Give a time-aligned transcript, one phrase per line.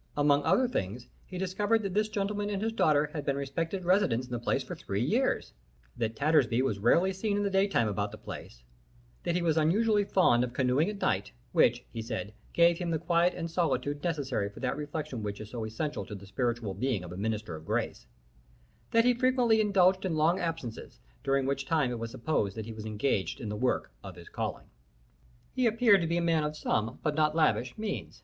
[0.17, 4.25] Among other things, he discovered that this gentleman and his daughter had been respected residents
[4.25, 5.53] of the place for three years;
[5.95, 8.63] that Tattersby was rarely seen in the daytime about the place;
[9.21, 12.97] that he was unusually fond of canoeing at night, which, he said, gave him the
[12.97, 17.03] quiet and solitude necessary for that reflection which is so essential to the spiritual being
[17.03, 18.07] of a minister of grace;
[18.89, 22.73] that he frequently indulged in long absences, during which time it was supposed that he
[22.73, 24.65] was engaged in the work of his calling.
[25.53, 28.19] He appeared to be a man of some, but not lavish, means.